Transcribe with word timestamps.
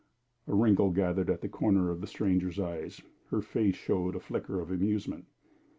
A 0.47 0.55
wrinkle 0.55 0.89
gathered 0.89 1.29
at 1.29 1.41
the 1.41 1.47
corners 1.47 1.91
of 1.91 2.01
the 2.01 2.07
stranger's 2.07 2.59
eyes; 2.59 3.01
her 3.29 3.39
face 3.43 3.75
showed 3.75 4.15
a 4.15 4.19
flicker 4.19 4.59
of 4.59 4.71
amusement. 4.71 5.27